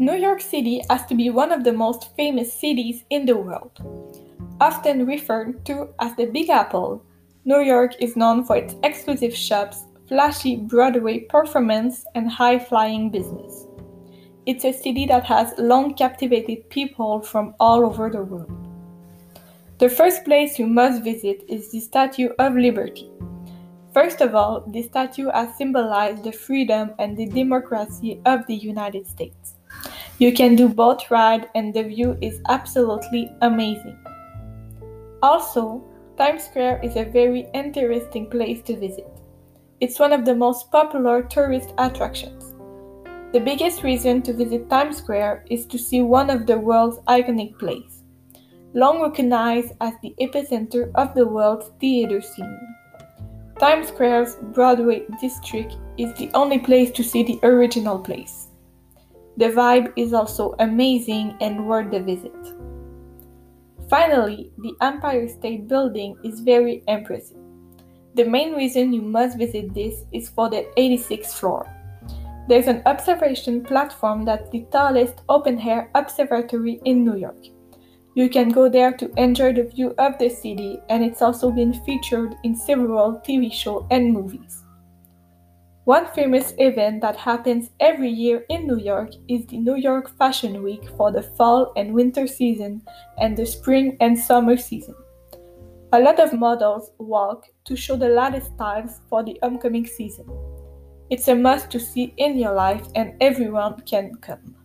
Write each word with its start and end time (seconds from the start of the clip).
New 0.00 0.14
York 0.14 0.40
City 0.40 0.80
has 0.88 1.04
to 1.06 1.14
be 1.16 1.28
one 1.28 1.50
of 1.50 1.64
the 1.64 1.72
most 1.72 2.14
famous 2.14 2.52
cities 2.52 3.02
in 3.10 3.26
the 3.26 3.36
world. 3.36 3.72
Often 4.60 5.06
referred 5.06 5.66
to 5.66 5.88
as 5.98 6.14
the 6.14 6.26
Big 6.26 6.50
Apple, 6.50 7.02
New 7.44 7.62
York 7.62 8.00
is 8.00 8.14
known 8.14 8.44
for 8.44 8.56
its 8.56 8.76
exclusive 8.84 9.34
shops, 9.34 9.86
flashy 10.06 10.54
Broadway 10.54 11.26
performance, 11.28 12.04
and 12.14 12.30
high 12.30 12.60
flying 12.60 13.10
business. 13.10 13.66
It's 14.46 14.64
a 14.64 14.72
city 14.72 15.04
that 15.06 15.24
has 15.24 15.52
long 15.58 15.94
captivated 15.94 16.70
people 16.70 17.20
from 17.20 17.56
all 17.58 17.84
over 17.84 18.08
the 18.08 18.22
world. 18.22 18.68
The 19.78 19.88
first 19.88 20.24
place 20.24 20.60
you 20.60 20.68
must 20.68 21.02
visit 21.02 21.42
is 21.48 21.72
the 21.72 21.80
Statue 21.80 22.28
of 22.38 22.54
Liberty. 22.54 23.10
First 23.92 24.20
of 24.20 24.36
all, 24.36 24.60
the 24.68 24.84
statue 24.84 25.28
has 25.34 25.56
symbolized 25.56 26.22
the 26.22 26.30
freedom 26.30 26.92
and 27.00 27.16
the 27.16 27.26
democracy 27.26 28.20
of 28.26 28.46
the 28.46 28.54
United 28.54 29.08
States. 29.08 29.57
You 30.18 30.32
can 30.32 30.56
do 30.56 30.68
boat 30.68 31.08
ride 31.10 31.48
and 31.54 31.72
the 31.72 31.84
view 31.84 32.18
is 32.20 32.40
absolutely 32.48 33.30
amazing. 33.40 33.96
Also, 35.22 35.84
Times 36.16 36.42
Square 36.42 36.80
is 36.82 36.96
a 36.96 37.04
very 37.04 37.46
interesting 37.54 38.28
place 38.28 38.60
to 38.62 38.76
visit. 38.76 39.06
It's 39.78 40.00
one 40.00 40.12
of 40.12 40.24
the 40.24 40.34
most 40.34 40.72
popular 40.72 41.22
tourist 41.22 41.72
attractions. 41.78 42.52
The 43.32 43.38
biggest 43.38 43.84
reason 43.84 44.22
to 44.22 44.32
visit 44.32 44.68
Times 44.68 44.96
Square 44.96 45.44
is 45.50 45.66
to 45.66 45.78
see 45.78 46.02
one 46.02 46.30
of 46.30 46.46
the 46.46 46.58
world's 46.58 46.98
iconic 47.06 47.56
plays, 47.56 48.02
long 48.74 49.00
recognized 49.00 49.74
as 49.80 49.94
the 50.02 50.16
epicenter 50.20 50.90
of 50.96 51.14
the 51.14 51.28
world's 51.28 51.70
theater 51.78 52.20
scene. 52.20 52.58
Times 53.60 53.86
Square's 53.86 54.34
Broadway 54.52 55.04
district 55.20 55.76
is 55.96 56.12
the 56.14 56.28
only 56.34 56.58
place 56.58 56.90
to 56.90 57.04
see 57.04 57.22
the 57.22 57.38
original 57.44 58.00
plays. 58.00 58.47
The 59.38 59.50
vibe 59.50 59.92
is 59.94 60.12
also 60.12 60.56
amazing 60.58 61.36
and 61.40 61.68
worth 61.68 61.92
the 61.92 62.00
visit. 62.00 62.34
Finally, 63.88 64.50
the 64.58 64.74
Empire 64.80 65.28
State 65.28 65.68
Building 65.68 66.16
is 66.24 66.40
very 66.40 66.82
impressive. 66.88 67.38
The 68.16 68.24
main 68.24 68.54
reason 68.54 68.92
you 68.92 69.00
must 69.00 69.38
visit 69.38 69.72
this 69.72 70.02
is 70.12 70.28
for 70.28 70.50
the 70.50 70.66
86th 70.76 71.38
floor. 71.38 71.72
There's 72.48 72.66
an 72.66 72.82
observation 72.84 73.62
platform 73.62 74.24
that's 74.24 74.50
the 74.50 74.66
tallest 74.72 75.22
open 75.28 75.60
air 75.60 75.88
observatory 75.94 76.80
in 76.84 77.04
New 77.04 77.16
York. 77.16 77.46
You 78.16 78.28
can 78.28 78.48
go 78.48 78.68
there 78.68 78.90
to 78.90 79.22
enjoy 79.22 79.52
the 79.52 79.62
view 79.62 79.94
of 79.98 80.18
the 80.18 80.30
city, 80.30 80.80
and 80.88 81.04
it's 81.04 81.22
also 81.22 81.52
been 81.52 81.74
featured 81.84 82.34
in 82.42 82.56
several 82.56 83.22
TV 83.24 83.52
shows 83.52 83.86
and 83.92 84.12
movies. 84.12 84.64
One 85.88 86.06
famous 86.08 86.52
event 86.58 87.00
that 87.00 87.16
happens 87.16 87.70
every 87.80 88.10
year 88.10 88.44
in 88.50 88.66
New 88.66 88.76
York 88.76 89.12
is 89.26 89.46
the 89.46 89.56
New 89.56 89.76
York 89.76 90.10
Fashion 90.18 90.62
Week 90.62 90.86
for 90.98 91.10
the 91.10 91.22
fall 91.22 91.72
and 91.76 91.94
winter 91.94 92.26
season 92.26 92.82
and 93.16 93.34
the 93.34 93.46
spring 93.46 93.96
and 93.98 94.18
summer 94.18 94.58
season. 94.58 94.94
A 95.94 95.98
lot 95.98 96.20
of 96.20 96.34
models 96.34 96.90
walk 96.98 97.46
to 97.64 97.74
show 97.74 97.96
the 97.96 98.10
latest 98.10 98.52
styles 98.52 99.00
for 99.08 99.24
the 99.24 99.40
upcoming 99.40 99.86
season. 99.86 100.26
It's 101.08 101.28
a 101.28 101.34
must 101.34 101.70
to 101.70 101.80
see 101.80 102.12
in 102.18 102.36
your 102.36 102.52
life 102.52 102.86
and 102.94 103.14
everyone 103.22 103.80
can 103.86 104.14
come. 104.16 104.57